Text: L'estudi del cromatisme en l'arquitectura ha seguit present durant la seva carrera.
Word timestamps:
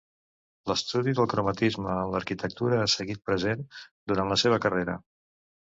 L'estudi 0.69 1.13
del 1.19 1.29
cromatisme 1.33 1.91
en 1.97 2.15
l'arquitectura 2.15 2.81
ha 2.85 2.89
seguit 2.95 3.23
present 3.29 3.63
durant 4.15 4.35
la 4.35 4.43
seva 4.47 4.63
carrera. 4.67 5.01